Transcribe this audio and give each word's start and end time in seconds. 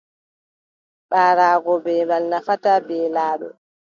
Ɓaraago 1.09 1.73
beembal 1.83 2.23
nafataa 2.31 2.79
beelaaɗo. 2.87 3.49